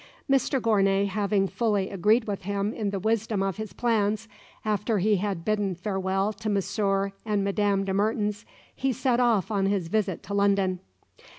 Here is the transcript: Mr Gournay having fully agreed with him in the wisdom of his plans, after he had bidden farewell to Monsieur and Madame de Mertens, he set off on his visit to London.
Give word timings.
Mr 0.27 0.59
Gournay 0.59 1.05
having 1.05 1.47
fully 1.47 1.91
agreed 1.91 2.25
with 2.25 2.41
him 2.41 2.73
in 2.73 2.89
the 2.89 2.97
wisdom 2.99 3.43
of 3.43 3.57
his 3.57 3.71
plans, 3.71 4.27
after 4.65 4.97
he 4.97 5.17
had 5.17 5.45
bidden 5.45 5.75
farewell 5.75 6.33
to 6.33 6.49
Monsieur 6.49 7.11
and 7.23 7.43
Madame 7.43 7.83
de 7.85 7.93
Mertens, 7.93 8.43
he 8.75 8.91
set 8.91 9.19
off 9.19 9.51
on 9.51 9.67
his 9.67 9.89
visit 9.89 10.23
to 10.23 10.33
London. 10.33 10.79